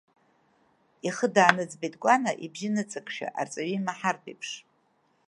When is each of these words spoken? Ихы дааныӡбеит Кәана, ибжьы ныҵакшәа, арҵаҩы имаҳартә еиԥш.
Ихы 1.07 1.27
дааныӡбеит 1.35 1.95
Кәана, 2.01 2.31
ибжьы 2.45 2.69
ныҵакшәа, 2.73 3.27
арҵаҩы 3.39 3.73
имаҳартә 3.77 4.27
еиԥш. 4.31 4.49